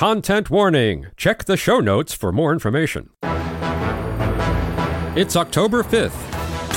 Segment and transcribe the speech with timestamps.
[0.00, 1.08] Content warning.
[1.18, 3.10] Check the show notes for more information.
[5.14, 6.16] It's October 5th,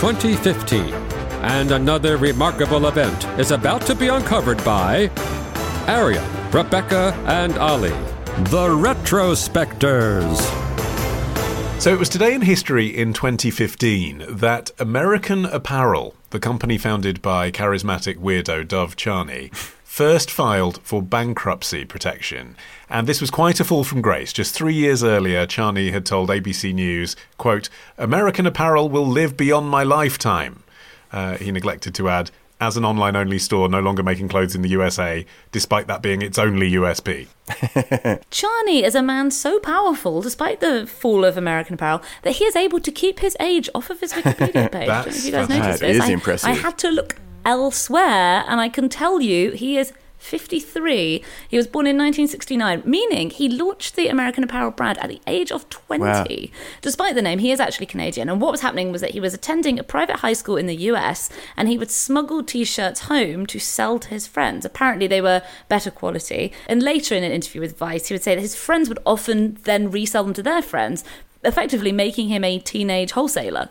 [0.01, 0.93] 2015,
[1.41, 5.09] and another remarkable event is about to be uncovered by
[5.87, 7.91] Arion, Rebecca, and Olly,
[8.51, 10.41] the Retrospectors.
[11.79, 17.51] So it was today in history in 2015 that American Apparel, the company founded by
[17.51, 19.49] charismatic weirdo Dov Charney,
[19.93, 22.55] first filed for bankruptcy protection.
[22.89, 24.33] And this was quite a fall from grace.
[24.33, 29.69] Just three years earlier, Charney had told ABC News, quote, American Apparel will live beyond
[29.69, 30.63] my lifetime.
[31.11, 34.63] Uh, he neglected to add, as an online only store no longer making clothes in
[34.63, 37.27] the USA, despite that being its only USP.
[38.31, 42.55] Charney is a man so powerful, despite the fall of American Apparel, that he is
[42.55, 44.87] able to keep his age off of his Wikipedia page.
[44.87, 45.97] Don't if you guys noticed That this.
[45.97, 46.49] is I, impressive.
[46.49, 49.93] I had to look elsewhere, and I can tell you he is
[50.23, 51.21] 53.
[51.49, 55.51] He was born in 1969, meaning he launched the American Apparel brand at the age
[55.51, 56.01] of 20.
[56.01, 56.25] Wow.
[56.81, 58.29] Despite the name, he is actually Canadian.
[58.29, 60.75] And what was happening was that he was attending a private high school in the
[60.75, 64.63] US and he would smuggle t shirts home to sell to his friends.
[64.63, 66.53] Apparently, they were better quality.
[66.67, 69.57] And later in an interview with Vice, he would say that his friends would often
[69.63, 71.03] then resell them to their friends,
[71.43, 73.69] effectively making him a teenage wholesaler.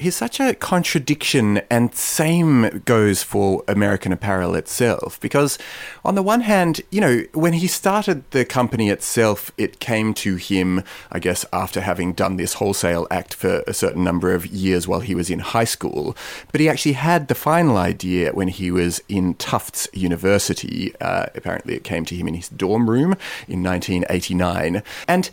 [0.00, 5.20] He's such a contradiction, and same goes for American Apparel itself.
[5.20, 5.58] Because,
[6.06, 10.36] on the one hand, you know, when he started the company itself, it came to
[10.36, 14.88] him, I guess, after having done this wholesale act for a certain number of years
[14.88, 16.16] while he was in high school.
[16.50, 20.94] But he actually had the final idea when he was in Tufts University.
[20.98, 24.82] Uh, apparently, it came to him in his dorm room in 1989.
[25.06, 25.30] And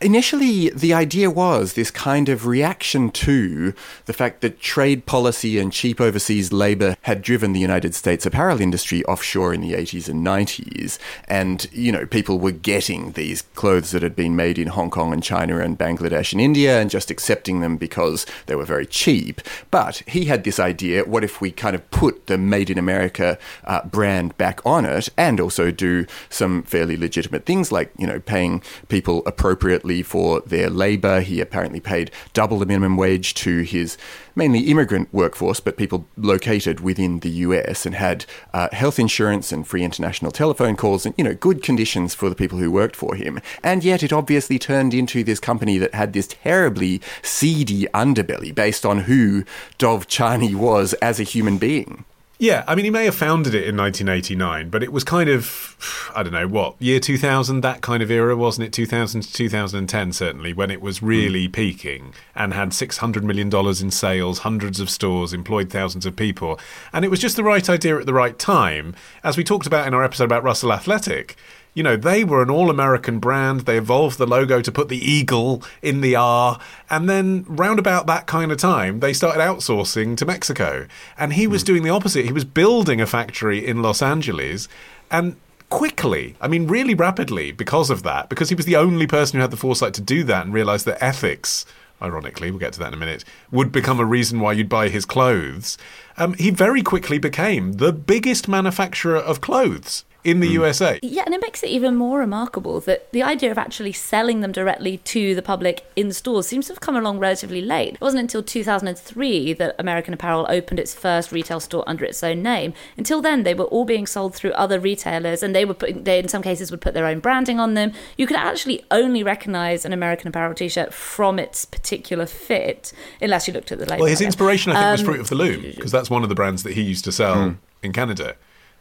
[0.00, 5.72] Initially, the idea was this kind of reaction to the fact that trade policy and
[5.72, 10.24] cheap overseas labor had driven the United States apparel industry offshore in the 80s and
[10.24, 11.00] 90s.
[11.26, 15.12] And, you know, people were getting these clothes that had been made in Hong Kong
[15.12, 19.40] and China and Bangladesh and India and just accepting them because they were very cheap.
[19.72, 23.36] But he had this idea what if we kind of put the Made in America
[23.64, 28.20] uh, brand back on it and also do some fairly legitimate things like, you know,
[28.20, 31.20] paying people appropriately for their labor.
[31.20, 33.96] He apparently paid double the minimum wage to his
[34.34, 39.66] mainly immigrant workforce, but people located within the US and had uh, health insurance and
[39.66, 43.14] free international telephone calls and, you know, good conditions for the people who worked for
[43.16, 43.40] him.
[43.64, 48.86] And yet it obviously turned into this company that had this terribly seedy underbelly based
[48.86, 49.44] on who
[49.76, 52.04] Dov Charney was as a human being.
[52.40, 55.76] Yeah, I mean, he may have founded it in 1989, but it was kind of,
[56.14, 58.72] I don't know, what, year 2000, that kind of era, wasn't it?
[58.72, 61.06] 2000 to 2010, certainly, when it was hmm.
[61.06, 66.60] really peaking and had $600 million in sales, hundreds of stores, employed thousands of people.
[66.92, 68.94] And it was just the right idea at the right time.
[69.24, 71.34] As we talked about in our episode about Russell Athletic,
[71.78, 73.60] you know, they were an all American brand.
[73.60, 76.58] They evolved the logo to put the eagle in the R.
[76.90, 80.88] And then, round about that kind of time, they started outsourcing to Mexico.
[81.16, 82.24] And he was doing the opposite.
[82.24, 84.68] He was building a factory in Los Angeles.
[85.08, 85.36] And
[85.70, 89.42] quickly, I mean, really rapidly, because of that, because he was the only person who
[89.42, 91.64] had the foresight to do that and realized that ethics.
[92.02, 94.88] Ironically, we'll get to that in a minute, would become a reason why you'd buy
[94.88, 95.78] his clothes.
[96.16, 100.98] Um, he very quickly became the biggest manufacturer of clothes in the USA.
[101.02, 104.52] Yeah, and it makes it even more remarkable that the idea of actually selling them
[104.52, 107.94] directly to the public in stores seems to have come along relatively late.
[107.94, 112.42] It wasn't until 2003 that American Apparel opened its first retail store under its own
[112.42, 112.74] name.
[112.96, 116.18] Until then, they were all being sold through other retailers, and they were putting, they
[116.18, 117.92] in some cases would put their own branding on them.
[118.16, 123.54] You could actually only recognize an American Apparel t-shirt from its particular fit, unless you
[123.54, 124.02] looked at the label.
[124.02, 126.22] Well, his I inspiration, I think, was Um, Fruit of the Loom, because that's one
[126.22, 128.36] of the brands that he used to sell in Canada.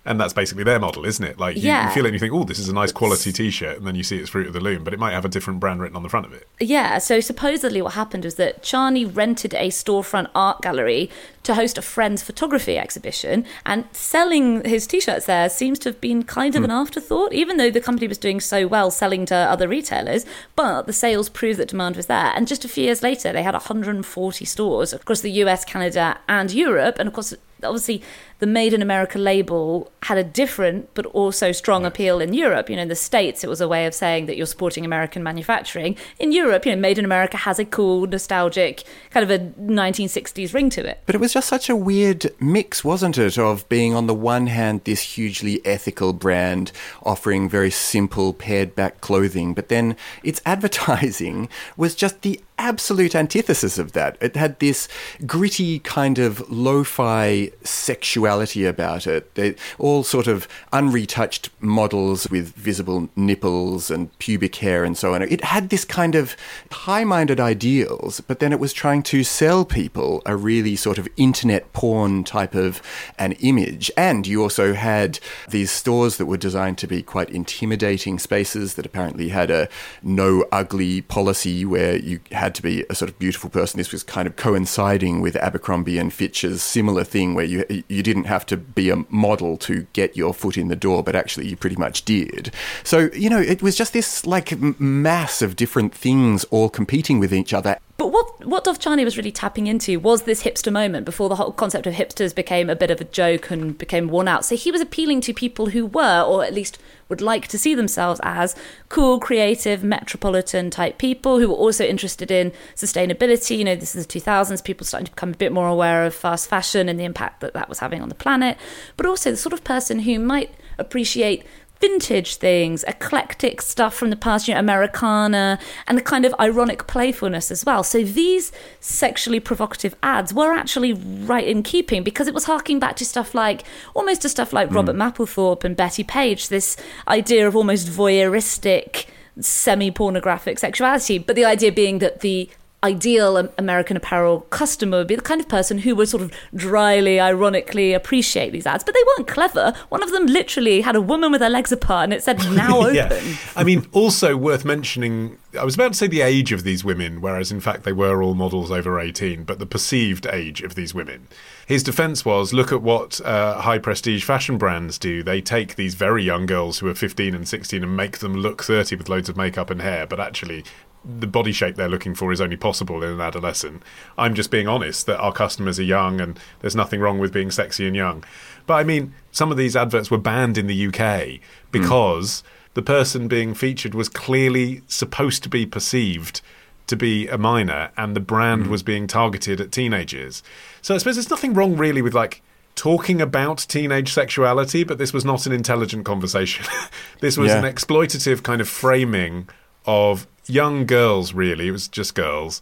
[0.08, 1.38] And that's basically their model, isn't it?
[1.38, 3.52] Like, you, you feel it and you think, oh, this is a nice quality t
[3.52, 3.78] shirt.
[3.78, 5.60] And then you see it's Fruit of the Loom, but it might have a different
[5.60, 6.48] brand written on the front of it.
[6.60, 11.10] Yeah, so supposedly what happened was that Charney rented a storefront art gallery
[11.44, 16.02] to host a friend's photography exhibition, and selling his t shirts there seems to have
[16.02, 16.76] been kind of an hmm.
[16.76, 20.26] afterthought, even though the company was doing so well selling to other retailers.
[20.56, 23.44] But the sales proved that demand was there, and just a few years later, they
[23.44, 28.02] had 140 stores across the US, Canada, and Europe, and of course, obviously
[28.40, 32.70] the made in america label had a different but also strong appeal in europe.
[32.70, 35.24] You know in the states it was a way of saying that you're supporting american
[35.24, 35.98] manufacturing.
[36.20, 40.54] In europe you know made in america has a cool nostalgic kind of a 1960s
[40.54, 41.02] ring to it.
[41.06, 43.38] But it was just such a weird mix, wasn't it?
[43.38, 46.72] Of being on the one hand this hugely ethical brand
[47.04, 53.78] offering very simple pared back clothing, but then its advertising was just the absolute antithesis
[53.78, 54.18] of that.
[54.20, 54.88] It had this
[55.26, 59.34] gritty kind of lo fi sexuality about it.
[59.36, 65.22] They all sort of unretouched models with visible nipples and pubic hair and so on.
[65.22, 66.36] It had this kind of
[66.72, 71.72] high-minded ideals, but then it was trying to sell people a really sort of internet
[71.74, 72.82] porn type of
[73.18, 73.92] an image.
[73.98, 75.20] And you also had
[75.50, 79.70] these stores that were designed to be quite intimidating spaces that apparently had a
[80.02, 83.78] no ugly policy where you had to be a sort of beautiful person.
[83.78, 88.26] This was kind of coinciding with Abercrombie and Fitch's similar thing where you you didn't
[88.26, 91.56] have to be a model to get your foot in the door, but actually you
[91.56, 92.52] pretty much did.
[92.84, 97.34] So, you know, it was just this like mass of different things all competing with
[97.34, 97.78] each other.
[97.98, 101.36] But what what Dov Charney was really tapping into was this hipster moment before the
[101.36, 104.46] whole concept of hipsters became a bit of a joke and became worn out.
[104.46, 106.78] So he was appealing to people who were, or at least
[107.10, 108.56] would like to see themselves as,
[108.90, 113.58] cool, creative, metropolitan type people who were also interested in sustainability.
[113.58, 116.14] You know, this is the 2000s, people starting to become a bit more aware of
[116.14, 118.58] fast fashion and the impact that that was having on the planet,
[118.96, 121.46] but also the sort of person who might appreciate
[121.80, 126.88] vintage things, eclectic stuff from the past, you know, Americana, and the kind of ironic
[126.88, 127.84] playfulness as well.
[127.84, 132.96] So these sexually provocative ads were actually right in keeping because it was harking back
[132.98, 133.64] to stuff like
[133.94, 134.76] almost to stuff like mm.
[134.76, 136.78] Robert Mapplethorpe and Bettie Page, this
[137.08, 139.06] idea of almost voyeuristic
[139.40, 142.50] semi pornographic sexuality, but the idea being that the
[142.84, 147.20] ideal American Apparel customer would be the kind of person who would sort of dryly,
[147.20, 148.84] ironically appreciate these ads.
[148.84, 149.74] But they weren't clever.
[149.90, 152.82] One of them literally had a woman with her legs apart and it said now
[152.82, 152.96] open.
[152.96, 153.36] yeah.
[153.56, 157.20] I mean, also worth mentioning, I was about to say the age of these women,
[157.20, 160.94] whereas in fact they were all models over 18, but the perceived age of these
[160.94, 161.28] women.
[161.66, 165.24] His defense was look at what uh, high prestige fashion brands do.
[165.24, 168.64] They take these very young girls who are 15 and 16 and make them look
[168.64, 170.64] 30 with loads of makeup and hair, but actually
[171.08, 173.82] the body shape they're looking for is only possible in an adolescent.
[174.18, 177.50] I'm just being honest that our customers are young and there's nothing wrong with being
[177.50, 178.24] sexy and young.
[178.66, 181.40] But I mean, some of these adverts were banned in the UK
[181.72, 182.74] because mm.
[182.74, 186.42] the person being featured was clearly supposed to be perceived
[186.88, 188.70] to be a minor and the brand mm.
[188.70, 190.44] was being targeted at teenagers.
[190.82, 192.42] So I suppose there's nothing wrong really with like
[192.76, 196.66] talking about teenage sexuality, but this was not an intelligent conversation.
[197.22, 197.58] this was yeah.
[197.58, 199.50] an exploitative kind of framing
[199.88, 201.68] of young girls, really.
[201.68, 202.62] It was just girls.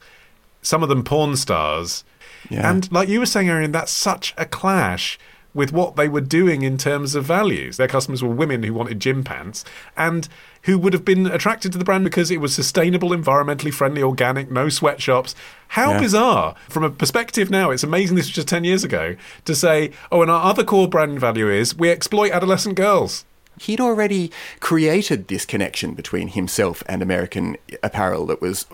[0.61, 2.03] Some of them porn stars.
[2.49, 2.69] Yeah.
[2.69, 5.19] And like you were saying, Arion, that's such a clash
[5.55, 7.77] with what they were doing in terms of values.
[7.77, 9.63] Their customers were women who wanted gym pants
[9.95, 10.27] and
[10.63, 14.51] who would have been attracted to the brand because it was sustainable, environmentally friendly, organic,
[14.51, 15.33] no sweatshops.
[15.69, 16.01] How yeah.
[16.01, 16.55] bizarre.
[16.67, 20.21] From a perspective now, it's amazing this was just 10 years ago to say, oh,
[20.21, 23.23] and our other core brand value is we exploit adolescent girls.
[23.59, 28.65] He'd already created this connection between himself and American Apparel that was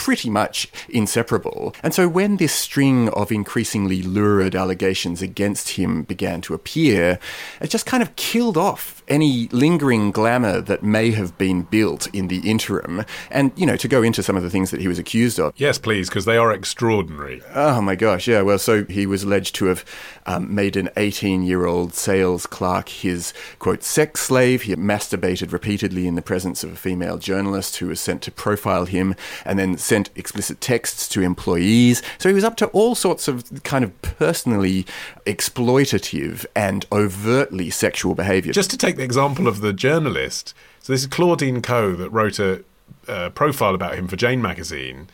[0.00, 1.74] pretty much inseparable.
[1.82, 7.18] And so when this string of increasingly lurid allegations against him began to appear,
[7.60, 12.28] it just kind of killed off any lingering glamour that may have been built in
[12.28, 13.04] the interim.
[13.30, 15.52] And, you know, to go into some of the things that he was accused of.
[15.56, 17.42] Yes, please, because they are extraordinary.
[17.54, 18.26] Oh, my gosh.
[18.26, 18.40] Yeah.
[18.40, 19.84] Well, so he was alleged to have
[20.24, 24.62] um, made an 18 year old sales clerk his, quote, sex slave.
[24.62, 28.86] He masturbated repeatedly in the presence of a female journalist who was sent to profile
[28.86, 29.14] him
[29.44, 32.00] and then sent explicit texts to employees.
[32.18, 34.86] So he was up to all sorts of kind of personally
[35.26, 38.52] exploitative and overtly sexual behavior.
[38.52, 42.38] Just to take the example of the journalist, so this is Claudine Ko that wrote
[42.38, 42.62] a
[43.08, 45.08] uh, profile about him for Jane magazine.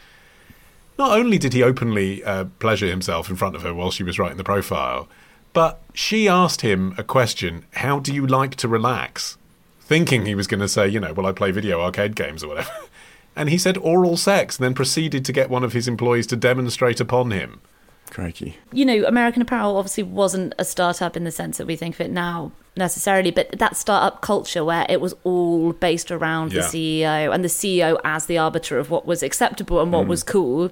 [0.98, 4.18] Not only did he openly uh, pleasure himself in front of her while she was
[4.18, 5.08] writing the profile,
[5.54, 9.38] but she asked him a question How do you like to relax?
[9.80, 12.48] Thinking he was going to say, you know, well, I play video arcade games or
[12.48, 12.70] whatever.
[13.36, 16.36] and he said oral sex and then proceeded to get one of his employees to
[16.36, 17.60] demonstrate upon him.
[18.10, 18.56] Crikey.
[18.72, 22.00] You know, American Apparel obviously wasn't a startup in the sense that we think of
[22.00, 26.60] it now necessarily, but that startup culture where it was all based around yeah.
[26.60, 30.08] the CEO and the CEO as the arbiter of what was acceptable and what mm.
[30.08, 30.70] was cool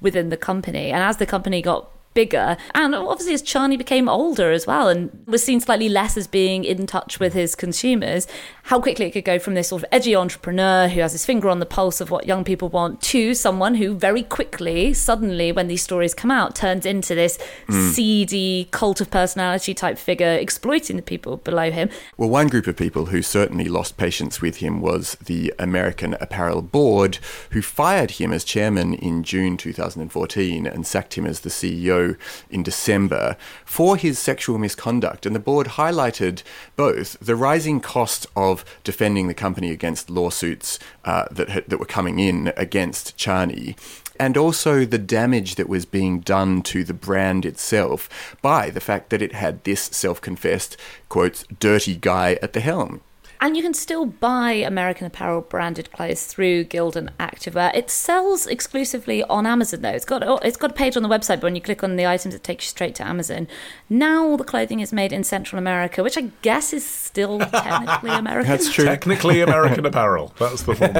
[0.00, 0.90] within the company.
[0.90, 2.56] And as the company got bigger.
[2.74, 6.64] And obviously, as Charney became older as well and was seen slightly less as being
[6.64, 8.26] in touch with his consumers,
[8.64, 11.48] how quickly it could go from this sort of edgy entrepreneur who has his finger
[11.48, 15.68] on the pulse of what young people want to someone who very quickly, suddenly, when
[15.68, 17.92] these stories come out, turns into this mm.
[17.92, 21.88] seedy cult of personality type figure exploiting the people below him.
[22.16, 26.62] Well, one group of people who certainly lost patience with him was the American Apparel
[26.62, 27.18] Board,
[27.50, 32.01] who fired him as chairman in June 2014 and sacked him as the CEO
[32.50, 35.26] in December for his sexual misconduct.
[35.26, 36.42] And the board highlighted
[36.76, 42.18] both the rising cost of defending the company against lawsuits uh, that, that were coming
[42.18, 43.76] in against Charney
[44.22, 49.10] and also the damage that was being done to the brand itself by the fact
[49.10, 50.76] that it had this self confessed,
[51.08, 53.00] quote, dirty guy at the helm.
[53.42, 57.74] And you can still buy American Apparel branded clothes through Gildan Activewear.
[57.74, 59.88] It sells exclusively on Amazon though.
[59.88, 62.06] It's got it's got a page on the website, but when you click on the
[62.06, 63.48] items, it takes you straight to Amazon.
[63.90, 68.10] Now all the clothing is made in Central America, which I guess is still technically
[68.12, 68.48] American.
[68.48, 68.84] That's true.
[68.84, 70.32] Technically American Apparel.
[70.38, 70.92] That's the full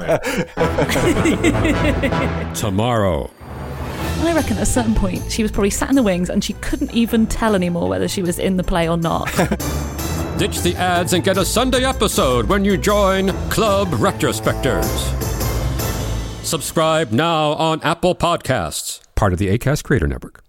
[2.43, 2.55] name.
[2.55, 3.31] Tomorrow.
[4.25, 6.55] I reckon at a certain point she was probably sat in the wings and she
[6.55, 9.31] couldn't even tell anymore whether she was in the play or not.
[10.39, 14.85] Ditch the ads and get a Sunday episode when you join Club Retrospectors.
[16.45, 20.43] Subscribe now on Apple Podcasts, part of the ACAST Creator Network.